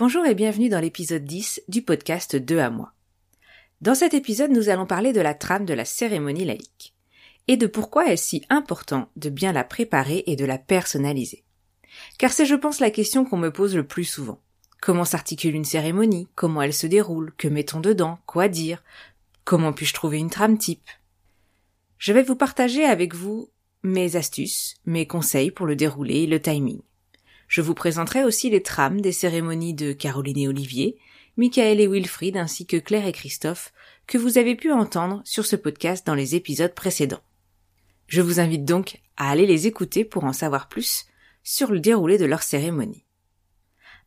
Bonjour 0.00 0.24
et 0.24 0.34
bienvenue 0.34 0.70
dans 0.70 0.80
l'épisode 0.80 1.26
10 1.26 1.64
du 1.68 1.82
podcast 1.82 2.34
2 2.34 2.58
à 2.58 2.70
moi. 2.70 2.94
Dans 3.82 3.94
cet 3.94 4.14
épisode, 4.14 4.50
nous 4.50 4.70
allons 4.70 4.86
parler 4.86 5.12
de 5.12 5.20
la 5.20 5.34
trame 5.34 5.66
de 5.66 5.74
la 5.74 5.84
cérémonie 5.84 6.46
laïque 6.46 6.94
et 7.48 7.58
de 7.58 7.66
pourquoi 7.66 8.10
est-ce 8.10 8.26
si 8.26 8.46
important 8.48 9.10
de 9.16 9.28
bien 9.28 9.52
la 9.52 9.62
préparer 9.62 10.24
et 10.26 10.36
de 10.36 10.46
la 10.46 10.56
personnaliser. 10.56 11.44
Car 12.16 12.32
c'est 12.32 12.46
je 12.46 12.54
pense 12.54 12.80
la 12.80 12.90
question 12.90 13.26
qu'on 13.26 13.36
me 13.36 13.52
pose 13.52 13.76
le 13.76 13.86
plus 13.86 14.04
souvent. 14.04 14.40
Comment 14.80 15.04
s'articule 15.04 15.54
une 15.54 15.66
cérémonie? 15.66 16.28
Comment 16.34 16.62
elle 16.62 16.72
se 16.72 16.86
déroule? 16.86 17.34
Que 17.36 17.48
mettons 17.48 17.80
dedans? 17.80 18.20
Quoi 18.24 18.48
dire? 18.48 18.82
Comment 19.44 19.74
puis-je 19.74 19.92
trouver 19.92 20.16
une 20.16 20.30
trame 20.30 20.56
type? 20.56 20.88
Je 21.98 22.14
vais 22.14 22.22
vous 22.22 22.36
partager 22.36 22.86
avec 22.86 23.14
vous 23.14 23.50
mes 23.82 24.16
astuces, 24.16 24.76
mes 24.86 25.06
conseils 25.06 25.50
pour 25.50 25.66
le 25.66 25.76
dérouler 25.76 26.22
et 26.22 26.26
le 26.26 26.40
timing. 26.40 26.80
Je 27.50 27.62
vous 27.62 27.74
présenterai 27.74 28.22
aussi 28.22 28.48
les 28.48 28.62
trames 28.62 29.00
des 29.00 29.10
cérémonies 29.10 29.74
de 29.74 29.92
Caroline 29.92 30.38
et 30.38 30.46
Olivier, 30.46 30.96
Michael 31.36 31.80
et 31.80 31.88
Wilfried 31.88 32.36
ainsi 32.36 32.64
que 32.64 32.76
Claire 32.76 33.08
et 33.08 33.12
Christophe 33.12 33.72
que 34.06 34.18
vous 34.18 34.38
avez 34.38 34.54
pu 34.54 34.70
entendre 34.70 35.20
sur 35.24 35.44
ce 35.44 35.56
podcast 35.56 36.06
dans 36.06 36.14
les 36.14 36.36
épisodes 36.36 36.72
précédents. 36.76 37.24
Je 38.06 38.20
vous 38.20 38.38
invite 38.38 38.64
donc 38.64 39.00
à 39.16 39.30
aller 39.30 39.46
les 39.46 39.66
écouter 39.66 40.04
pour 40.04 40.22
en 40.22 40.32
savoir 40.32 40.68
plus 40.68 41.06
sur 41.42 41.72
le 41.72 41.80
déroulé 41.80 42.18
de 42.18 42.24
leur 42.24 42.44
cérémonie. 42.44 43.04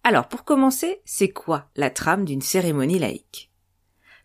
Alors 0.06 0.30
pour 0.30 0.46
commencer, 0.46 1.02
c'est 1.04 1.32
quoi 1.32 1.70
la 1.76 1.90
trame 1.90 2.24
d'une 2.24 2.42
cérémonie 2.42 2.98
laïque? 2.98 3.52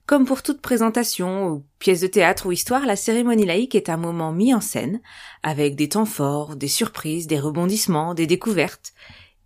Comme 0.09 0.25
pour 0.25 0.43
toute 0.43 0.63
présentation 0.63 1.49
ou 1.49 1.67
pièce 1.79 2.01
de 2.01 2.07
théâtre 2.07 2.47
ou 2.47 2.53
histoire, 2.53 2.87
la 2.87 2.97
cérémonie 2.97 3.45
laïque 3.45 3.75
est 3.75 3.91
un 3.91 3.99
moment 3.99 4.33
mis 4.33 4.55
en 4.55 4.63
scène, 4.63 5.03
avec 5.43 5.77
des 5.77 5.91
temps 5.91 6.07
forts, 6.07 6.57
des 6.57 6.67
surprises, 6.67 7.27
des 7.27 7.39
rebondissements, 7.39 8.15
des 8.15 8.27
découvertes, 8.27 8.95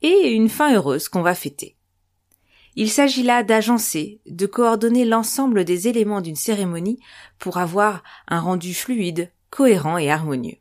et 0.03 0.31
une 0.31 0.49
fin 0.49 0.73
heureuse 0.73 1.09
qu'on 1.09 1.23
va 1.23 1.35
fêter. 1.35 1.77
Il 2.77 2.89
s'agit 2.89 3.25
là 3.25 3.43
d'agencer, 3.43 4.21
de 4.27 4.47
coordonner 4.47 5.05
l'ensemble 5.05 5.65
des 5.65 5.89
éléments 5.89 6.21
d'une 6.21 6.37
cérémonie 6.37 7.01
pour 7.41 7.57
avoir 7.57 8.05
un 8.29 8.39
rendu 8.39 8.73
fluide, 8.73 9.33
cohérent 9.51 9.99
et 9.99 10.13
harmonieux. 10.13 10.59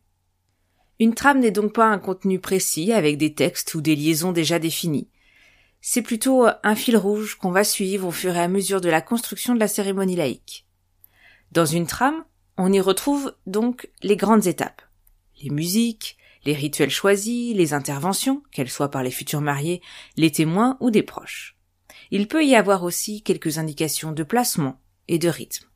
Une 1.00 1.14
trame 1.14 1.42
n'est 1.42 1.52
donc 1.52 1.74
pas 1.74 1.86
un 1.86 2.00
contenu 2.00 2.40
précis 2.40 2.92
avec 2.92 3.20
des 3.20 3.36
textes 3.36 3.76
ou 3.76 3.82
des 3.82 3.96
liaisons 3.96 4.32
déjà 4.32 4.58
définies. 4.58 5.10
C'est 5.82 6.04
plutôt 6.04 6.46
un 6.64 6.76
fil 6.76 6.96
rouge 6.96 7.36
qu'on 7.36 7.52
va 7.52 7.64
suivre 7.64 8.08
au 8.08 8.12
fur 8.12 8.36
et 8.36 8.40
à 8.40 8.48
mesure 8.48 8.82
de 8.82 8.90
la 8.90 9.02
construction 9.02 9.56
de 9.56 9.60
la 9.60 9.68
cérémonie 9.68 10.16
laïque. 10.16 10.68
Dans 11.52 11.66
une 11.66 11.88
trame, 11.88 12.24
on 12.58 12.72
y 12.72 12.80
retrouve 12.80 13.36
donc 13.48 13.90
les 14.04 14.16
grandes 14.16 14.46
étapes. 14.46 14.84
Les 15.42 15.50
musiques, 15.50 16.18
les 16.46 16.54
rituels 16.54 16.92
choisis, 16.92 17.56
les 17.56 17.74
interventions, 17.74 18.44
qu'elles 18.52 18.70
soient 18.70 18.92
par 18.92 19.02
les 19.02 19.10
futurs 19.10 19.42
mariés, 19.42 19.82
les 20.18 20.32
témoins 20.32 20.78
ou 20.80 20.92
des 20.92 21.04
proches. 21.04 21.58
Il 22.12 22.28
peut 22.28 22.46
y 22.46 22.56
avoir 22.56 22.84
aussi 22.84 23.24
quelques 23.24 23.58
indications 23.58 24.12
de 24.12 24.24
placement 24.24 24.80
et 25.08 25.18
de 25.18 25.30
rythme. 25.30 25.68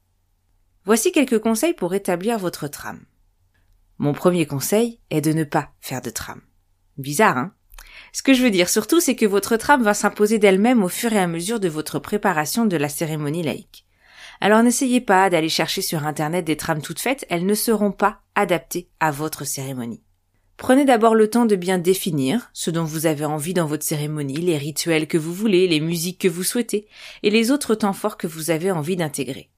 Voici 0.83 1.11
quelques 1.11 1.39
conseils 1.39 1.73
pour 1.73 1.95
établir 1.95 2.37
votre 2.37 2.67
trame. 2.67 3.05
Mon 3.97 4.13
premier 4.13 4.45
conseil 4.45 4.99
est 5.09 5.21
de 5.21 5.33
ne 5.33 5.43
pas 5.43 5.71
faire 5.79 6.01
de 6.01 6.11
trame. 6.11 6.41
Bizarre, 6.97 7.37
hein? 7.37 7.54
Ce 8.13 8.23
que 8.23 8.33
je 8.33 8.43
veux 8.43 8.49
dire 8.49 8.69
surtout, 8.69 8.99
c'est 8.99 9.15
que 9.15 9.25
votre 9.25 9.57
trame 9.57 9.83
va 9.83 9.93
s'imposer 9.93 10.39
d'elle-même 10.39 10.83
au 10.83 10.89
fur 10.89 11.11
et 11.13 11.19
à 11.19 11.27
mesure 11.27 11.59
de 11.59 11.69
votre 11.69 11.99
préparation 11.99 12.65
de 12.65 12.77
la 12.77 12.89
cérémonie 12.89 13.43
laïque. 13.43 13.85
Alors 14.41 14.63
n'essayez 14.63 15.01
pas 15.01 15.29
d'aller 15.29 15.49
chercher 15.49 15.81
sur 15.81 16.05
Internet 16.05 16.45
des 16.45 16.57
trames 16.57 16.81
toutes 16.81 16.99
faites, 16.99 17.25
elles 17.29 17.45
ne 17.45 17.53
seront 17.53 17.91
pas 17.91 18.21
adaptées 18.35 18.89
à 18.99 19.11
votre 19.11 19.45
cérémonie. 19.45 20.01
Prenez 20.57 20.85
d'abord 20.85 21.15
le 21.15 21.29
temps 21.29 21.45
de 21.45 21.55
bien 21.55 21.77
définir 21.77 22.49
ce 22.53 22.71
dont 22.71 22.85
vous 22.85 23.05
avez 23.05 23.25
envie 23.25 23.53
dans 23.53 23.65
votre 23.65 23.83
cérémonie, 23.83 24.35
les 24.35 24.57
rituels 24.57 25.07
que 25.07 25.17
vous 25.17 25.33
voulez, 25.33 25.67
les 25.67 25.81
musiques 25.81 26.21
que 26.21 26.27
vous 26.29 26.43
souhaitez, 26.43 26.87
et 27.23 27.29
les 27.29 27.51
autres 27.51 27.75
temps 27.75 27.93
forts 27.93 28.17
que 28.17 28.27
vous 28.27 28.51
avez 28.51 28.71
envie 28.71 28.95
d'intégrer. 28.95 29.49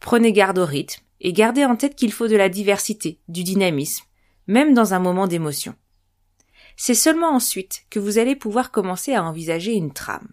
Prenez 0.00 0.32
garde 0.32 0.58
au 0.58 0.66
rythme, 0.66 1.02
et 1.20 1.32
gardez 1.32 1.64
en 1.64 1.76
tête 1.76 1.94
qu'il 1.94 2.12
faut 2.12 2.28
de 2.28 2.36
la 2.36 2.50
diversité, 2.50 3.20
du 3.28 3.42
dynamisme, 3.42 4.04
même 4.46 4.74
dans 4.74 4.92
un 4.92 4.98
moment 4.98 5.26
d'émotion. 5.26 5.74
C'est 6.84 6.94
seulement 6.94 7.30
ensuite 7.30 7.84
que 7.90 8.00
vous 8.00 8.18
allez 8.18 8.34
pouvoir 8.34 8.72
commencer 8.72 9.14
à 9.14 9.22
envisager 9.22 9.72
une 9.72 9.92
trame. 9.92 10.26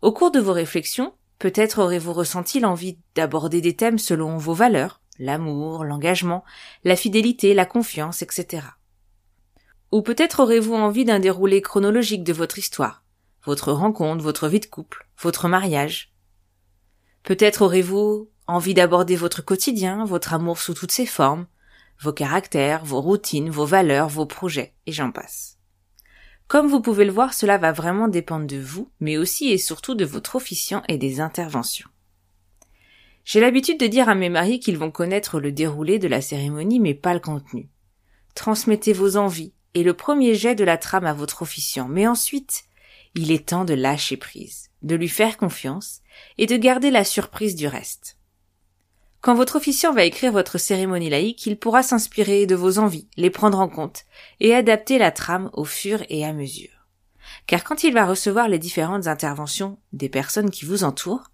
Au 0.00 0.10
cours 0.10 0.30
de 0.30 0.40
vos 0.40 0.54
réflexions, 0.54 1.12
peut-être 1.38 1.78
aurez-vous 1.78 2.14
ressenti 2.14 2.58
l'envie 2.58 2.96
d'aborder 3.14 3.60
des 3.60 3.76
thèmes 3.76 3.98
selon 3.98 4.38
vos 4.38 4.54
valeurs, 4.54 5.02
l'amour, 5.18 5.84
l'engagement, 5.84 6.42
la 6.84 6.96
fidélité, 6.96 7.52
la 7.52 7.66
confiance, 7.66 8.22
etc. 8.22 8.62
Ou 9.92 10.00
peut-être 10.00 10.40
aurez-vous 10.40 10.72
envie 10.72 11.04
d'un 11.04 11.18
déroulé 11.18 11.60
chronologique 11.60 12.24
de 12.24 12.32
votre 12.32 12.58
histoire, 12.58 13.04
votre 13.44 13.72
rencontre, 13.72 14.24
votre 14.24 14.48
vie 14.48 14.60
de 14.60 14.64
couple, 14.64 15.06
votre 15.18 15.48
mariage. 15.48 16.14
Peut-être 17.24 17.60
aurez-vous 17.60 18.30
envie 18.46 18.72
d'aborder 18.72 19.16
votre 19.16 19.42
quotidien, 19.42 20.06
votre 20.06 20.32
amour 20.32 20.58
sous 20.58 20.72
toutes 20.72 20.92
ses 20.92 21.04
formes, 21.04 21.46
vos 22.00 22.12
caractères, 22.12 22.84
vos 22.84 23.00
routines, 23.00 23.50
vos 23.50 23.66
valeurs, 23.66 24.08
vos 24.08 24.26
projets, 24.26 24.74
et 24.86 24.92
j'en 24.92 25.10
passe. 25.10 25.58
Comme 26.48 26.68
vous 26.68 26.80
pouvez 26.80 27.04
le 27.04 27.12
voir, 27.12 27.34
cela 27.34 27.58
va 27.58 27.72
vraiment 27.72 28.08
dépendre 28.08 28.46
de 28.46 28.58
vous, 28.58 28.90
mais 29.00 29.16
aussi 29.16 29.50
et 29.50 29.58
surtout 29.58 29.94
de 29.94 30.04
votre 30.04 30.36
officiant 30.36 30.82
et 30.88 30.98
des 30.98 31.20
interventions. 31.20 31.88
J'ai 33.24 33.40
l'habitude 33.40 33.80
de 33.80 33.88
dire 33.88 34.08
à 34.08 34.14
mes 34.14 34.28
mariés 34.28 34.60
qu'ils 34.60 34.78
vont 34.78 34.92
connaître 34.92 35.40
le 35.40 35.50
déroulé 35.50 35.98
de 35.98 36.06
la 36.06 36.20
cérémonie, 36.20 36.78
mais 36.78 36.94
pas 36.94 37.14
le 37.14 37.20
contenu. 37.20 37.68
Transmettez 38.36 38.92
vos 38.92 39.16
envies 39.16 39.52
et 39.74 39.82
le 39.82 39.94
premier 39.94 40.34
jet 40.36 40.54
de 40.54 40.62
la 40.62 40.78
trame 40.78 41.06
à 41.06 41.12
votre 41.12 41.42
officiant, 41.42 41.88
mais 41.88 42.06
ensuite, 42.06 42.64
il 43.16 43.32
est 43.32 43.48
temps 43.48 43.64
de 43.64 43.74
lâcher 43.74 44.16
prise, 44.16 44.70
de 44.82 44.94
lui 44.94 45.08
faire 45.08 45.38
confiance 45.38 46.02
et 46.38 46.46
de 46.46 46.56
garder 46.56 46.90
la 46.90 47.02
surprise 47.02 47.56
du 47.56 47.66
reste. 47.66 48.15
Quand 49.26 49.34
votre 49.34 49.56
officiant 49.56 49.92
va 49.92 50.04
écrire 50.04 50.30
votre 50.30 50.56
cérémonie 50.56 51.10
laïque, 51.10 51.46
il 51.46 51.58
pourra 51.58 51.82
s'inspirer 51.82 52.46
de 52.46 52.54
vos 52.54 52.78
envies, 52.78 53.08
les 53.16 53.28
prendre 53.28 53.58
en 53.58 53.68
compte, 53.68 54.04
et 54.38 54.54
adapter 54.54 54.98
la 54.98 55.10
trame 55.10 55.50
au 55.52 55.64
fur 55.64 56.00
et 56.08 56.24
à 56.24 56.32
mesure. 56.32 56.86
Car 57.48 57.64
quand 57.64 57.82
il 57.82 57.92
va 57.92 58.06
recevoir 58.06 58.46
les 58.46 58.60
différentes 58.60 59.08
interventions 59.08 59.80
des 59.92 60.08
personnes 60.08 60.50
qui 60.50 60.64
vous 60.64 60.84
entourent, 60.84 61.32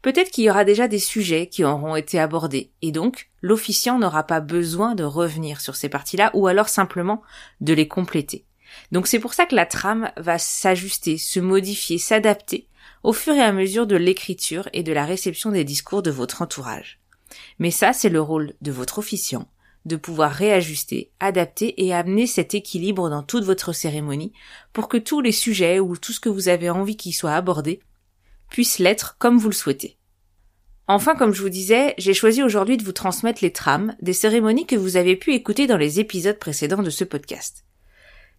peut-être 0.00 0.30
qu'il 0.30 0.44
y 0.44 0.50
aura 0.50 0.64
déjà 0.64 0.86
des 0.86 1.00
sujets 1.00 1.48
qui 1.48 1.64
auront 1.64 1.96
été 1.96 2.20
abordés, 2.20 2.70
et 2.82 2.92
donc 2.92 3.30
l'officiant 3.42 3.98
n'aura 3.98 4.22
pas 4.22 4.38
besoin 4.38 4.94
de 4.94 5.02
revenir 5.02 5.60
sur 5.60 5.74
ces 5.74 5.88
parties-là, 5.88 6.30
ou 6.34 6.46
alors 6.46 6.68
simplement 6.68 7.20
de 7.60 7.72
les 7.72 7.88
compléter. 7.88 8.44
Donc 8.92 9.08
c'est 9.08 9.18
pour 9.18 9.34
ça 9.34 9.44
que 9.44 9.56
la 9.56 9.66
trame 9.66 10.12
va 10.16 10.38
s'ajuster, 10.38 11.18
se 11.18 11.40
modifier, 11.40 11.98
s'adapter 11.98 12.68
au 13.02 13.12
fur 13.12 13.34
et 13.34 13.42
à 13.42 13.50
mesure 13.50 13.88
de 13.88 13.96
l'écriture 13.96 14.68
et 14.72 14.84
de 14.84 14.92
la 14.92 15.04
réception 15.04 15.50
des 15.50 15.64
discours 15.64 16.02
de 16.02 16.12
votre 16.12 16.40
entourage. 16.40 17.00
Mais 17.58 17.70
ça, 17.70 17.92
c'est 17.92 18.08
le 18.08 18.20
rôle 18.20 18.54
de 18.60 18.72
votre 18.72 18.98
officiant, 18.98 19.48
de 19.84 19.96
pouvoir 19.96 20.32
réajuster, 20.32 21.10
adapter 21.20 21.84
et 21.84 21.92
amener 21.92 22.26
cet 22.26 22.54
équilibre 22.54 23.10
dans 23.10 23.22
toute 23.22 23.44
votre 23.44 23.72
cérémonie 23.72 24.32
pour 24.72 24.88
que 24.88 24.96
tous 24.96 25.20
les 25.20 25.32
sujets 25.32 25.80
ou 25.80 25.96
tout 25.96 26.12
ce 26.12 26.20
que 26.20 26.28
vous 26.28 26.48
avez 26.48 26.70
envie 26.70 26.96
qu'il 26.96 27.14
soit 27.14 27.34
abordé 27.34 27.80
puissent 28.50 28.78
l'être 28.78 29.16
comme 29.18 29.38
vous 29.38 29.48
le 29.48 29.54
souhaitez. 29.54 29.98
Enfin, 30.86 31.14
comme 31.14 31.32
je 31.32 31.40
vous 31.40 31.48
disais, 31.48 31.94
j'ai 31.96 32.12
choisi 32.12 32.42
aujourd'hui 32.42 32.76
de 32.76 32.84
vous 32.84 32.92
transmettre 32.92 33.42
les 33.42 33.52
trames 33.52 33.96
des 34.02 34.12
cérémonies 34.12 34.66
que 34.66 34.76
vous 34.76 34.96
avez 34.96 35.16
pu 35.16 35.32
écouter 35.32 35.66
dans 35.66 35.78
les 35.78 35.98
épisodes 35.98 36.38
précédents 36.38 36.82
de 36.82 36.90
ce 36.90 37.04
podcast. 37.04 37.64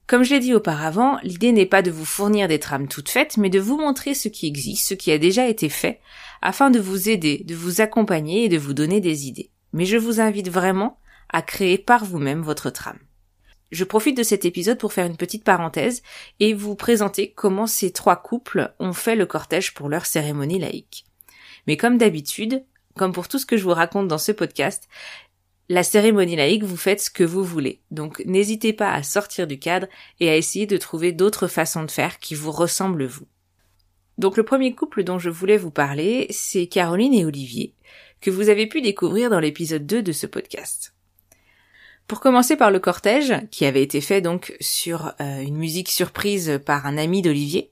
Comme 0.07 0.23
je 0.23 0.35
l'ai 0.35 0.39
dit 0.39 0.53
auparavant, 0.53 1.17
l'idée 1.23 1.51
n'est 1.51 1.65
pas 1.65 1.81
de 1.81 1.89
vous 1.89 2.05
fournir 2.05 2.47
des 2.47 2.59
trames 2.59 2.87
toutes 2.87 3.09
faites, 3.09 3.37
mais 3.37 3.49
de 3.49 3.59
vous 3.59 3.77
montrer 3.77 4.13
ce 4.13 4.27
qui 4.27 4.45
existe, 4.45 4.87
ce 4.87 4.93
qui 4.93 5.11
a 5.11 5.17
déjà 5.17 5.47
été 5.47 5.67
fait, 5.67 5.99
afin 6.43 6.69
de 6.69 6.79
vous 6.79 7.09
aider, 7.09 7.43
de 7.45 7.55
vous 7.55 7.81
accompagner 7.81 8.43
et 8.43 8.49
de 8.49 8.57
vous 8.57 8.73
donner 8.73 9.01
des 9.01 9.27
idées. 9.27 9.49
Mais 9.73 9.85
je 9.85 9.97
vous 9.97 10.21
invite 10.21 10.49
vraiment 10.49 10.99
à 11.29 11.41
créer 11.41 11.79
par 11.79 12.05
vous-même 12.05 12.41
votre 12.41 12.69
trame. 12.69 12.99
Je 13.71 13.83
profite 13.83 14.15
de 14.15 14.23
cet 14.23 14.45
épisode 14.45 14.77
pour 14.77 14.93
faire 14.93 15.07
une 15.07 15.17
petite 15.17 15.43
parenthèse 15.43 16.03
et 16.39 16.53
vous 16.53 16.75
présenter 16.75 17.31
comment 17.31 17.65
ces 17.65 17.91
trois 17.91 18.15
couples 18.15 18.73
ont 18.79 18.93
fait 18.93 19.15
le 19.15 19.25
cortège 19.25 19.73
pour 19.73 19.89
leur 19.89 20.05
cérémonie 20.05 20.59
laïque. 20.59 21.05
Mais 21.65 21.77
comme 21.77 21.97
d'habitude, 21.97 22.63
comme 22.95 23.11
pour 23.11 23.27
tout 23.27 23.39
ce 23.39 23.45
que 23.45 23.57
je 23.57 23.63
vous 23.63 23.73
raconte 23.73 24.07
dans 24.07 24.19
ce 24.19 24.31
podcast, 24.31 24.87
la 25.69 25.83
cérémonie 25.83 26.35
laïque, 26.35 26.63
vous 26.63 26.77
faites 26.77 27.01
ce 27.01 27.09
que 27.09 27.23
vous 27.23 27.43
voulez. 27.43 27.81
Donc 27.91 28.21
n'hésitez 28.25 28.73
pas 28.73 28.91
à 28.91 29.03
sortir 29.03 29.47
du 29.47 29.57
cadre 29.57 29.87
et 30.19 30.29
à 30.29 30.35
essayer 30.35 30.67
de 30.67 30.77
trouver 30.77 31.11
d'autres 31.11 31.47
façons 31.47 31.83
de 31.83 31.91
faire 31.91 32.19
qui 32.19 32.35
vous 32.35 32.51
ressemblent 32.51 33.05
vous. 33.05 33.27
Donc 34.17 34.37
le 34.37 34.43
premier 34.43 34.73
couple 34.73 35.03
dont 35.03 35.19
je 35.19 35.29
voulais 35.29 35.57
vous 35.57 35.71
parler, 35.71 36.27
c'est 36.29 36.67
Caroline 36.67 37.13
et 37.13 37.25
Olivier, 37.25 37.73
que 38.21 38.31
vous 38.31 38.49
avez 38.49 38.67
pu 38.67 38.81
découvrir 38.81 39.29
dans 39.29 39.39
l'épisode 39.39 39.85
2 39.85 40.03
de 40.03 40.11
ce 40.11 40.27
podcast. 40.27 40.93
Pour 42.07 42.19
commencer 42.19 42.55
par 42.55 42.69
le 42.69 42.79
cortège, 42.79 43.33
qui 43.49 43.65
avait 43.65 43.81
été 43.81 43.99
fait 43.99 44.21
donc 44.21 44.55
sur 44.61 45.13
euh, 45.19 45.39
une 45.41 45.57
musique 45.57 45.89
surprise 45.89 46.59
par 46.63 46.85
un 46.85 46.97
ami 46.97 47.23
d'Olivier, 47.23 47.71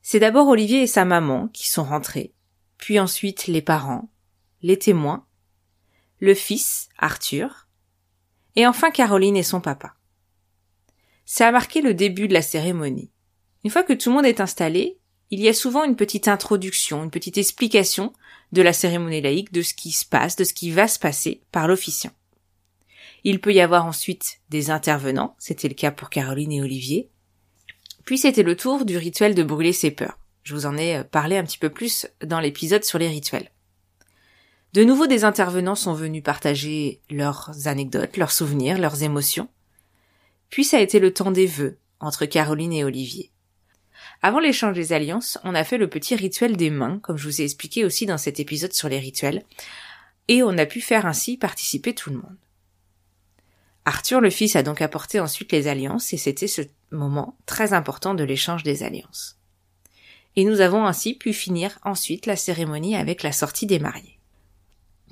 c'est 0.00 0.20
d'abord 0.20 0.48
Olivier 0.48 0.82
et 0.82 0.86
sa 0.86 1.04
maman 1.04 1.48
qui 1.48 1.68
sont 1.68 1.84
rentrés, 1.84 2.32
puis 2.78 2.98
ensuite 2.98 3.46
les 3.46 3.62
parents, 3.62 4.08
les 4.62 4.78
témoins, 4.78 5.26
le 6.24 6.34
fils, 6.34 6.88
Arthur, 6.98 7.68
et 8.56 8.66
enfin 8.66 8.90
Caroline 8.90 9.36
et 9.36 9.42
son 9.42 9.60
papa. 9.60 9.94
Ça 11.24 11.48
a 11.48 11.52
marqué 11.52 11.80
le 11.80 11.94
début 11.94 12.28
de 12.28 12.34
la 12.34 12.42
cérémonie. 12.42 13.10
Une 13.64 13.70
fois 13.70 13.82
que 13.82 13.92
tout 13.92 14.10
le 14.10 14.16
monde 14.16 14.26
est 14.26 14.40
installé, 14.40 14.98
il 15.30 15.40
y 15.40 15.48
a 15.48 15.54
souvent 15.54 15.84
une 15.84 15.96
petite 15.96 16.28
introduction, 16.28 17.02
une 17.02 17.10
petite 17.10 17.38
explication 17.38 18.12
de 18.52 18.62
la 18.62 18.72
cérémonie 18.72 19.20
laïque, 19.20 19.52
de 19.52 19.62
ce 19.62 19.74
qui 19.74 19.90
se 19.90 20.04
passe, 20.04 20.36
de 20.36 20.44
ce 20.44 20.54
qui 20.54 20.70
va 20.70 20.86
se 20.86 20.98
passer 20.98 21.42
par 21.50 21.66
l'officiant. 21.66 22.12
Il 23.24 23.40
peut 23.40 23.54
y 23.54 23.60
avoir 23.60 23.86
ensuite 23.86 24.40
des 24.50 24.70
intervenants, 24.70 25.34
c'était 25.38 25.68
le 25.68 25.74
cas 25.74 25.90
pour 25.90 26.10
Caroline 26.10 26.52
et 26.52 26.62
Olivier. 26.62 27.10
Puis 28.04 28.18
c'était 28.18 28.42
le 28.42 28.56
tour 28.56 28.84
du 28.84 28.98
rituel 28.98 29.34
de 29.34 29.42
brûler 29.42 29.72
ses 29.72 29.90
peurs. 29.90 30.18
Je 30.42 30.54
vous 30.54 30.66
en 30.66 30.76
ai 30.76 30.96
euh, 30.96 31.04
parlé 31.04 31.38
un 31.38 31.44
petit 31.44 31.58
peu 31.58 31.70
plus 31.70 32.06
dans 32.22 32.38
l'épisode 32.38 32.84
sur 32.84 32.98
les 32.98 33.08
rituels. 33.08 33.50
De 34.74 34.82
nouveau 34.82 35.06
des 35.06 35.22
intervenants 35.22 35.76
sont 35.76 35.94
venus 35.94 36.24
partager 36.24 37.00
leurs 37.08 37.52
anecdotes, 37.66 38.16
leurs 38.16 38.32
souvenirs, 38.32 38.76
leurs 38.76 39.04
émotions. 39.04 39.48
Puis 40.50 40.64
ça 40.64 40.78
a 40.78 40.80
été 40.80 40.98
le 40.98 41.14
temps 41.14 41.30
des 41.30 41.46
vœux 41.46 41.78
entre 42.00 42.26
Caroline 42.26 42.72
et 42.72 42.82
Olivier. 42.82 43.30
Avant 44.20 44.40
l'échange 44.40 44.74
des 44.74 44.92
alliances, 44.92 45.38
on 45.44 45.54
a 45.54 45.62
fait 45.62 45.78
le 45.78 45.88
petit 45.88 46.16
rituel 46.16 46.56
des 46.56 46.70
mains, 46.70 46.98
comme 46.98 47.16
je 47.16 47.28
vous 47.28 47.40
ai 47.40 47.44
expliqué 47.44 47.84
aussi 47.84 48.04
dans 48.04 48.18
cet 48.18 48.40
épisode 48.40 48.72
sur 48.72 48.88
les 48.88 48.98
rituels, 48.98 49.44
et 50.26 50.42
on 50.42 50.58
a 50.58 50.66
pu 50.66 50.80
faire 50.80 51.06
ainsi 51.06 51.36
participer 51.36 51.94
tout 51.94 52.10
le 52.10 52.16
monde. 52.16 52.36
Arthur 53.84 54.20
le 54.20 54.30
fils 54.30 54.56
a 54.56 54.64
donc 54.64 54.82
apporté 54.82 55.20
ensuite 55.20 55.52
les 55.52 55.68
alliances 55.68 56.12
et 56.12 56.16
c'était 56.16 56.48
ce 56.48 56.62
moment 56.90 57.36
très 57.46 57.74
important 57.74 58.14
de 58.14 58.24
l'échange 58.24 58.64
des 58.64 58.82
alliances. 58.82 59.38
Et 60.34 60.44
nous 60.44 60.60
avons 60.60 60.84
ainsi 60.84 61.14
pu 61.14 61.32
finir 61.32 61.78
ensuite 61.84 62.26
la 62.26 62.34
cérémonie 62.34 62.96
avec 62.96 63.22
la 63.22 63.30
sortie 63.30 63.66
des 63.66 63.78
mariés. 63.78 64.13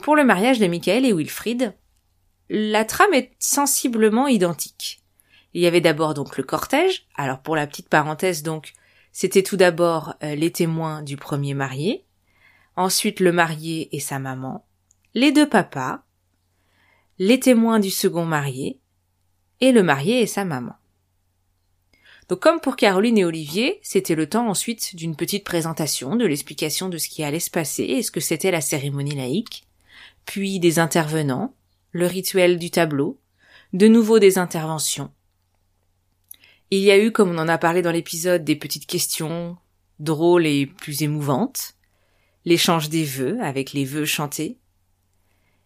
Pour 0.00 0.17
le 0.17 0.25
mariage 0.25 0.59
de 0.59 0.67
Michael 0.67 1.05
et 1.05 1.12
Wilfried, 1.12 1.75
la 2.49 2.85
trame 2.85 3.15
est 3.15 3.33
sensiblement 3.39 4.27
identique. 4.27 5.03
Il 5.55 5.62
y 5.62 5.67
avait 5.67 5.81
d'abord 5.81 6.15
donc 6.15 6.37
le 6.37 6.43
cortège. 6.43 7.06
Alors 7.15 7.41
pour 7.41 7.56
la 7.56 7.67
petite 7.67 7.89
parenthèse 7.89 8.43
donc, 8.43 8.73
c'était 9.12 9.43
tout 9.43 9.56
d'abord 9.56 10.15
euh, 10.23 10.35
les 10.35 10.50
témoins 10.50 11.03
du 11.03 11.17
premier 11.17 11.55
marié, 11.55 12.05
ensuite 12.77 13.21
le 13.21 13.33
marié 13.33 13.94
et 13.94 14.00
sa 14.00 14.19
maman, 14.19 14.65
les 15.15 15.33
deux 15.33 15.49
papas, 15.49 16.03
les 17.19 17.38
témoins 17.38 17.79
du 17.79 17.91
second 17.91 18.25
marié 18.25 18.81
et 19.61 19.73
le 19.73 19.83
marié 19.83 20.23
et 20.23 20.27
sa 20.27 20.45
maman. 20.45 20.75
Donc 22.29 22.41
comme 22.41 22.61
pour 22.61 22.77
Caroline 22.77 23.19
et 23.19 23.25
Olivier, 23.25 23.79
c'était 23.83 24.15
le 24.15 24.29
temps 24.29 24.49
ensuite 24.49 24.97
d'une 24.97 25.17
petite 25.17 25.45
présentation, 25.45 26.17
de 26.17 26.25
l'explication 26.25 26.88
de 26.88 26.97
ce 26.97 27.09
qui 27.09 27.23
allait 27.23 27.41
se 27.41 27.50
passer 27.50 27.83
et 27.83 28.03
ce 28.03 28.11
que 28.11 28.21
c'était 28.21 28.50
la 28.50 28.62
cérémonie 28.62 29.15
laïque, 29.15 29.67
puis 30.25 30.61
des 30.61 30.79
intervenants, 30.79 31.55
le 31.91 32.07
rituel 32.07 32.59
du 32.59 32.71
tableau, 32.71 33.21
de 33.73 33.89
nouveau 33.89 34.19
des 34.19 34.39
interventions. 34.39 35.11
Il 36.71 36.81
y 36.81 36.91
a 36.91 36.99
eu, 36.99 37.13
comme 37.13 37.31
on 37.31 37.39
en 37.39 37.49
a 37.49 37.59
parlé 37.59 37.83
dans 37.83 37.91
l'épisode, 37.91 38.45
des 38.45 38.57
petites 38.57 38.87
questions 38.87 39.57
drôles 39.99 40.47
et 40.47 40.67
plus 40.67 41.03
émouvantes, 41.03 41.75
l'échange 42.45 42.89
des 42.89 43.05
vœux 43.05 43.39
avec 43.43 43.73
les 43.73 43.85
vœux 43.85 44.05
chantés, 44.05 44.59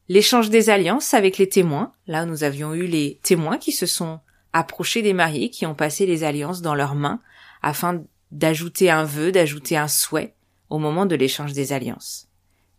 l'échange 0.09 0.51
des 0.51 0.71
alliances 0.71 1.15
avec 1.15 1.39
les 1.39 1.49
témoins. 1.49 1.95
Là, 2.07 2.27
nous 2.27 2.45
avions 2.45 2.75
eu 2.75 2.87
les 2.87 3.21
témoins 3.23 3.59
qui 3.59 3.73
se 3.73 3.87
sont 3.87 4.21
approchés 4.53 5.03
des 5.03 5.13
mariés, 5.13 5.51
qui 5.51 5.67
ont 5.67 5.75
passé 5.75 6.07
les 6.07 6.25
alliances 6.25 6.63
dans 6.63 6.75
leurs 6.75 6.95
mains 6.95 7.21
afin 7.63 8.03
d'ajouter 8.31 8.91
un 8.91 9.05
vœu, 9.05 9.33
d'ajouter 9.33 9.77
un 9.77 9.89
souhait 9.89 10.35
au 10.71 10.79
moment 10.79 11.07
de 11.07 11.15
l'échange 11.15 11.53
des 11.53 11.73
alliances. 11.73 12.29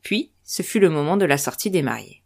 Puis, 0.02 0.32
ce 0.48 0.64
fut 0.64 0.80
le 0.80 0.90
moment 0.90 1.16
de 1.16 1.26
la 1.26 1.38
sortie 1.38 1.70
des 1.70 1.84
mariés. 1.84 2.24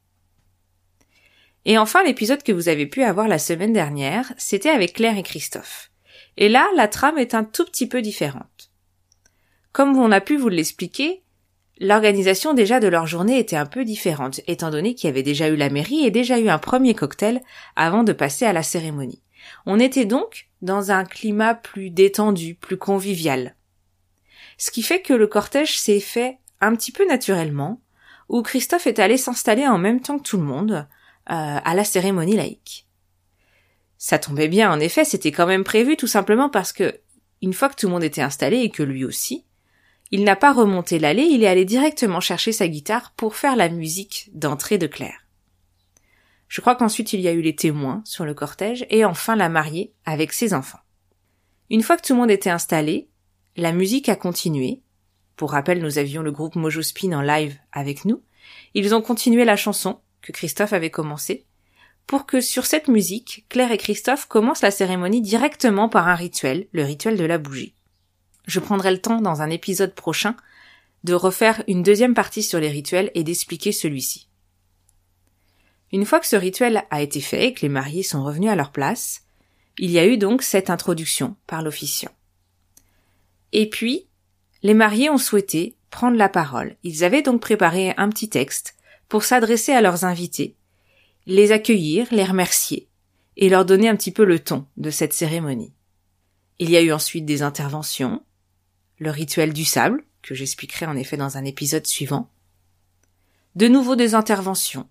Et 1.66 1.78
enfin, 1.78 2.02
l'épisode 2.04 2.42
que 2.42 2.54
vous 2.54 2.70
avez 2.70 2.86
pu 2.86 3.04
avoir 3.04 3.28
la 3.28 3.38
semaine 3.38 3.74
dernière, 3.74 4.34
c'était 4.38 4.70
avec 4.70 4.94
Claire 4.94 5.18
et 5.18 5.24
Christophe. 5.24 5.92
Et 6.38 6.48
là, 6.48 6.66
la 6.78 6.88
trame 6.88 7.18
est 7.18 7.36
un 7.36 7.44
tout 7.44 7.66
petit 7.66 7.88
peu 7.88 8.02
différente. 8.02 8.72
Comme 9.74 9.98
on 9.98 10.14
a 10.14 10.22
pu 10.22 10.38
vous 10.38 10.48
l'expliquer, 10.48 11.22
L'organisation 11.84 12.54
déjà 12.54 12.80
de 12.80 12.88
leur 12.88 13.08
journée 13.08 13.40
était 13.40 13.56
un 13.56 13.66
peu 13.66 13.84
différente, 13.84 14.40
étant 14.46 14.70
donné 14.70 14.94
qu'il 14.94 15.08
y 15.08 15.10
avait 15.10 15.24
déjà 15.24 15.50
eu 15.50 15.56
la 15.56 15.72
mairie 15.72 16.06
et 16.06 16.12
déjà 16.12 16.40
eu 16.40 16.48
un 16.48 16.60
premier 16.60 16.94
cocktail 16.94 17.42
avant 17.76 18.04
de 18.04 18.14
passer 18.14 18.46
à 18.46 18.54
la 18.54 18.62
cérémonie. 18.62 19.24
On 19.66 19.80
était 19.80 20.06
donc 20.06 20.48
dans 20.62 20.92
un 20.92 21.06
climat 21.06 21.56
plus 21.56 21.90
détendu, 21.90 22.54
plus 22.54 22.78
convivial. 22.78 23.56
Ce 24.60 24.70
qui 24.70 24.84
fait 24.84 25.02
que 25.02 25.16
le 25.16 25.26
cortège 25.26 25.80
s'est 25.80 26.00
fait 26.00 26.38
un 26.60 26.76
petit 26.76 26.92
peu 26.92 27.08
naturellement, 27.08 27.82
où 28.32 28.42
Christophe 28.42 28.88
est 28.88 29.00
allé 29.00 29.18
s'installer 29.18 29.68
en 29.68 29.78
même 29.78 30.00
temps 30.00 30.18
que 30.18 30.24
tout 30.24 30.38
le 30.38 30.44
monde 30.44 30.72
euh, 30.72 31.60
à 31.64 31.76
la 31.76 31.84
cérémonie 31.84 32.38
laïque. 32.38 32.88
Ça 33.98 34.18
tombait 34.18 34.48
bien, 34.48 34.72
en 34.72 34.80
effet, 34.80 35.04
c'était 35.06 35.34
quand 35.34 35.46
même 35.46 35.66
prévu 35.66 35.98
tout 35.98 36.08
simplement 36.08 36.50
parce 36.50 36.72
que, 36.74 37.00
une 37.42 37.54
fois 37.54 37.70
que 37.70 37.76
tout 37.76 37.88
le 37.88 37.94
monde 37.94 38.04
était 38.04 38.22
installé 38.22 38.60
et 38.60 38.70
que 38.70 38.84
lui 38.84 39.04
aussi, 39.04 39.46
il 40.12 40.24
n'a 40.24 40.38
pas 40.38 40.54
remonté 40.54 40.98
l'allée, 40.98 41.24
il 41.24 41.44
est 41.44 41.48
allé 41.48 41.66
directement 41.66 42.22
chercher 42.22 42.54
sa 42.54 42.68
guitare 42.68 43.14
pour 43.18 43.36
faire 43.36 43.58
la 43.58 43.68
musique 43.68 44.30
d'entrée 44.34 44.78
de 44.78 44.88
Claire. 44.88 45.28
Je 46.48 46.62
crois 46.62 46.76
qu'ensuite 46.76 47.14
il 47.14 47.20
y 47.20 47.28
a 47.28 47.34
eu 47.34 47.42
les 47.42 47.56
témoins 47.56 48.02
sur 48.06 48.26
le 48.26 48.34
cortège 48.34 48.86
et 48.90 49.06
enfin 49.06 49.36
la 49.36 49.50
mariée 49.50 49.94
avec 50.06 50.32
ses 50.32 50.54
enfants. 50.54 50.80
Une 51.70 51.84
fois 51.84 51.98
que 51.98 52.06
tout 52.06 52.14
le 52.14 52.20
monde 52.20 52.32
était 52.32 52.50
installé, 52.50 53.10
la 53.58 53.74
musique 53.74 54.10
a 54.10 54.16
continué. 54.16 54.82
Pour 55.42 55.54
rappel, 55.54 55.82
nous 55.82 55.98
avions 55.98 56.22
le 56.22 56.32
groupe 56.32 56.56
Mojo 56.56 56.84
Spin 56.84 57.14
en 57.14 57.22
live 57.24 57.58
avec 57.72 58.06
nous. 58.06 58.22
Ils 58.76 58.94
ont 58.94 59.02
continué 59.02 59.44
la 59.44 59.56
chanson 59.56 60.00
que 60.22 60.32
Christophe 60.32 60.72
avait 60.72 60.92
commencée 60.92 61.48
pour 62.06 62.28
que 62.28 62.42
sur 62.42 62.68
cette 62.68 62.88
musique, 62.88 63.48
Claire 63.50 63.72
et 63.72 63.80
Christophe 63.80 64.28
commencent 64.28 64.62
la 64.62 64.70
cérémonie 64.70 65.20
directement 65.20 65.90
par 65.90 66.08
un 66.08 66.14
rituel, 66.14 66.68
le 66.74 66.84
rituel 66.84 67.18
de 67.18 67.26
la 67.26 67.40
bougie. 67.40 67.74
Je 68.46 68.60
prendrai 68.60 68.92
le 68.92 69.02
temps 69.02 69.20
dans 69.20 69.42
un 69.42 69.50
épisode 69.50 69.96
prochain 69.96 70.36
de 71.06 71.16
refaire 71.16 71.64
une 71.68 71.82
deuxième 71.82 72.14
partie 72.14 72.44
sur 72.44 72.60
les 72.60 72.70
rituels 72.70 73.10
et 73.16 73.24
d'expliquer 73.24 73.72
celui-ci. 73.72 74.28
Une 75.92 76.06
fois 76.06 76.20
que 76.20 76.28
ce 76.28 76.36
rituel 76.36 76.84
a 76.92 77.02
été 77.02 77.20
fait 77.20 77.48
et 77.48 77.54
que 77.56 77.64
les 77.64 77.70
mariés 77.70 78.04
sont 78.04 78.24
revenus 78.24 78.52
à 78.52 78.56
leur 78.56 78.72
place, 78.72 79.24
il 79.80 79.90
y 79.90 79.98
a 79.98 80.06
eu 80.06 80.20
donc 80.20 80.44
cette 80.44 80.70
introduction 80.70 81.36
par 81.48 81.64
l'officiant. 81.64 82.12
Et 83.54 83.68
puis, 83.68 84.06
les 84.64 84.74
mariés 84.74 85.10
ont 85.10 85.18
souhaité 85.18 85.76
prendre 85.90 86.18
la 86.18 86.30
parole. 86.30 86.76
Ils 86.84 87.04
avaient 87.04 87.22
donc 87.22 87.42
préparé 87.42 87.94
un 87.98 88.10
petit 88.10 88.30
texte 88.30 88.76
pour 89.10 89.24
s'adresser 89.24 89.74
à 89.74 89.82
leurs 89.82 90.06
invités, 90.06 90.56
les 91.26 91.52
accueillir, 91.52 92.08
les 92.12 92.24
remercier 92.24 92.88
et 93.38 93.50
leur 93.50 93.66
donner 93.66 93.90
un 93.90 93.96
petit 93.96 94.12
peu 94.12 94.24
le 94.24 94.40
ton 94.40 94.66
de 94.78 94.90
cette 94.90 95.14
cérémonie. 95.14 95.74
Il 96.60 96.70
y 96.70 96.78
a 96.78 96.82
eu 96.82 96.92
ensuite 96.92 97.26
des 97.26 97.42
interventions, 97.42 98.24
le 99.00 99.10
rituel 99.10 99.54
du 99.54 99.66
sable, 99.66 100.04
que 100.22 100.36
j'expliquerai 100.36 100.86
en 100.86 100.96
effet 100.96 101.18
dans 101.18 101.38
un 101.38 101.44
épisode 101.44 101.88
suivant. 101.88 102.30
De 103.56 103.68
nouveau 103.68 103.96
des 103.96 104.16
interventions. 104.16 104.88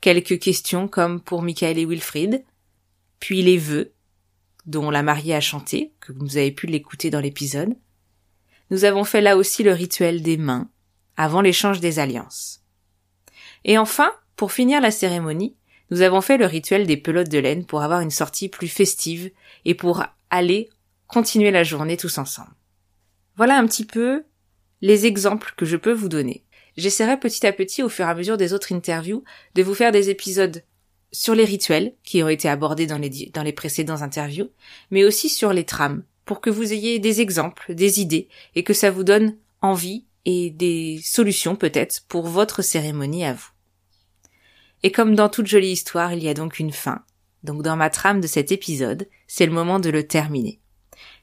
Quelques 0.00 0.38
questions 0.38 0.88
comme 0.88 1.20
pour 1.20 1.42
Michael 1.42 1.78
et 1.78 1.84
Wilfried, 1.84 2.44
puis 3.20 3.42
les 3.42 3.58
vœux, 3.58 3.92
dont 4.66 4.90
la 4.90 5.02
mariée 5.02 5.34
a 5.34 5.40
chanté, 5.40 5.92
que 6.00 6.12
vous 6.12 6.36
avez 6.36 6.52
pu 6.52 6.66
l'écouter 6.66 7.10
dans 7.10 7.20
l'épisode. 7.20 7.76
Nous 8.70 8.84
avons 8.84 9.04
fait 9.04 9.20
là 9.20 9.36
aussi 9.36 9.62
le 9.62 9.72
rituel 9.72 10.22
des 10.22 10.36
mains, 10.36 10.70
avant 11.16 11.40
l'échange 11.40 11.80
des 11.80 11.98
alliances. 11.98 12.62
Et 13.64 13.78
enfin, 13.78 14.12
pour 14.36 14.52
finir 14.52 14.80
la 14.80 14.90
cérémonie, 14.90 15.56
nous 15.90 16.02
avons 16.02 16.20
fait 16.20 16.38
le 16.38 16.46
rituel 16.46 16.86
des 16.86 16.96
pelotes 16.96 17.28
de 17.28 17.38
laine 17.38 17.66
pour 17.66 17.82
avoir 17.82 18.00
une 18.00 18.10
sortie 18.10 18.48
plus 18.48 18.68
festive 18.68 19.30
et 19.64 19.74
pour 19.74 20.04
aller 20.30 20.70
continuer 21.08 21.50
la 21.50 21.64
journée 21.64 21.96
tous 21.96 22.18
ensemble. 22.18 22.54
Voilà 23.36 23.58
un 23.58 23.66
petit 23.66 23.84
peu 23.84 24.24
les 24.80 25.06
exemples 25.06 25.52
que 25.56 25.66
je 25.66 25.76
peux 25.76 25.92
vous 25.92 26.08
donner. 26.08 26.44
J'essaierai 26.76 27.18
petit 27.18 27.46
à 27.46 27.52
petit, 27.52 27.82
au 27.82 27.88
fur 27.88 28.06
et 28.06 28.10
à 28.10 28.14
mesure 28.14 28.36
des 28.36 28.54
autres 28.54 28.72
interviews, 28.72 29.24
de 29.54 29.62
vous 29.62 29.74
faire 29.74 29.92
des 29.92 30.08
épisodes 30.08 30.62
sur 31.12 31.34
les 31.34 31.44
rituels 31.44 31.94
qui 32.04 32.22
ont 32.22 32.28
été 32.28 32.48
abordés 32.48 32.86
dans 32.86 32.98
les, 32.98 33.30
dans 33.34 33.42
les 33.42 33.52
précédents 33.52 34.02
interviews, 34.02 34.48
mais 34.90 35.04
aussi 35.04 35.28
sur 35.28 35.52
les 35.52 35.64
trames, 35.64 36.04
pour 36.30 36.40
que 36.40 36.48
vous 36.48 36.72
ayez 36.72 37.00
des 37.00 37.20
exemples, 37.20 37.74
des 37.74 38.00
idées, 38.00 38.28
et 38.54 38.62
que 38.62 38.72
ça 38.72 38.92
vous 38.92 39.02
donne 39.02 39.34
envie 39.62 40.04
et 40.24 40.50
des 40.50 41.00
solutions 41.02 41.56
peut-être 41.56 42.04
pour 42.06 42.28
votre 42.28 42.62
cérémonie 42.62 43.24
à 43.24 43.32
vous. 43.32 43.48
Et 44.84 44.92
comme 44.92 45.16
dans 45.16 45.28
toute 45.28 45.48
jolie 45.48 45.72
histoire, 45.72 46.12
il 46.12 46.22
y 46.22 46.28
a 46.28 46.34
donc 46.34 46.60
une 46.60 46.70
fin. 46.70 47.02
Donc 47.42 47.62
dans 47.62 47.74
ma 47.74 47.90
trame 47.90 48.20
de 48.20 48.28
cet 48.28 48.52
épisode, 48.52 49.08
c'est 49.26 49.44
le 49.44 49.50
moment 49.50 49.80
de 49.80 49.90
le 49.90 50.06
terminer. 50.06 50.60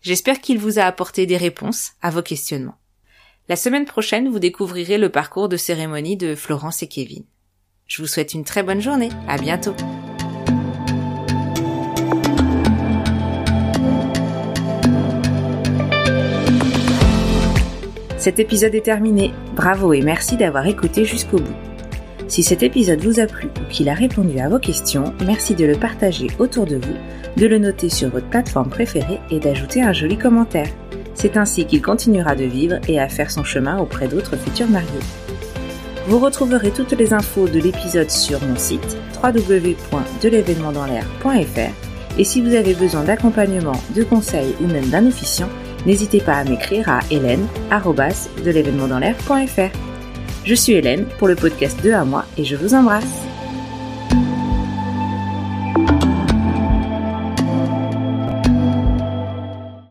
J'espère 0.02 0.42
qu'il 0.42 0.60
vous 0.60 0.78
a 0.78 0.84
apporté 0.84 1.26
des 1.26 1.38
réponses 1.38 1.94
à 2.02 2.10
vos 2.10 2.22
questionnements. 2.22 2.78
La 3.48 3.56
semaine 3.56 3.86
prochaine, 3.86 4.28
vous 4.28 4.40
découvrirez 4.40 4.98
le 4.98 5.08
parcours 5.08 5.48
de 5.48 5.56
cérémonie 5.56 6.18
de 6.18 6.36
Florence 6.36 6.84
et 6.84 6.90
Kevin. 6.90 7.24
Je 7.86 8.02
vous 8.02 8.10
souhaite 8.10 8.34
une 8.34 8.44
très 8.44 8.62
bonne 8.62 8.82
journée. 8.82 9.12
À 9.30 9.38
bientôt. 9.38 9.74
Cet 18.28 18.40
épisode 18.40 18.76
est 18.76 18.82
terminé. 18.82 19.32
Bravo 19.56 19.94
et 19.94 20.02
merci 20.02 20.36
d'avoir 20.36 20.68
écouté 20.68 21.06
jusqu'au 21.06 21.38
bout. 21.38 21.56
Si 22.28 22.44
cet 22.44 22.62
épisode 22.62 23.00
vous 23.00 23.22
a 23.22 23.26
plu 23.26 23.48
ou 23.48 23.72
qu'il 23.72 23.88
a 23.88 23.94
répondu 23.94 24.38
à 24.40 24.50
vos 24.50 24.60
questions, 24.60 25.14
merci 25.26 25.56
de 25.56 25.64
le 25.64 25.78
partager 25.78 26.28
autour 26.38 26.66
de 26.66 26.76
vous, 26.76 26.98
de 27.38 27.48
le 27.48 27.58
noter 27.58 27.88
sur 27.88 28.10
votre 28.10 28.28
plateforme 28.28 28.68
préférée 28.68 29.22
et 29.32 29.40
d'ajouter 29.40 29.82
un 29.82 29.94
joli 29.94 30.18
commentaire. 30.18 30.68
C'est 31.14 31.38
ainsi 31.38 31.66
qu'il 31.66 31.82
continuera 31.82 32.36
de 32.36 32.44
vivre 32.44 32.80
et 32.90 33.00
à 33.00 33.08
faire 33.08 33.32
son 33.32 33.46
chemin 33.46 33.80
auprès 33.80 34.10
d'autres 34.10 34.36
futurs 34.36 34.68
mariés. 34.68 34.90
Vous 36.08 36.20
retrouverez 36.20 36.72
toutes 36.72 37.00
les 37.00 37.14
infos 37.14 37.48
de 37.48 37.60
l'épisode 37.60 38.12
sur 38.12 38.44
mon 38.44 38.58
site 38.58 38.98
www.delevénementdanslair.fr 39.24 42.20
et 42.20 42.26
si 42.26 42.42
vous 42.42 42.56
avez 42.56 42.74
besoin 42.74 43.04
d'accompagnement, 43.04 43.80
de 43.96 44.04
conseils 44.04 44.54
ou 44.60 44.68
même 44.68 44.90
d'un 44.90 45.06
officiant, 45.06 45.48
n'hésitez 45.88 46.20
pas 46.20 46.36
à 46.36 46.44
m'écrire 46.44 46.90
à 46.90 47.00
hélène.de 47.10 47.44
Je 50.46 50.54
suis 50.54 50.74
Hélène 50.74 51.06
pour 51.18 51.28
le 51.28 51.36
podcast 51.36 51.80
2 51.82 51.94
à 51.94 52.06
moi 52.06 52.26
et 52.38 52.46
je 52.46 52.56
vous 52.56 52.76
embrasse. 52.76 53.27